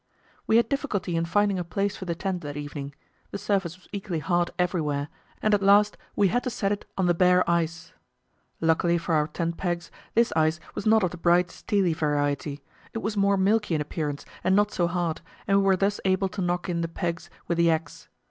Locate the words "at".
5.53-5.61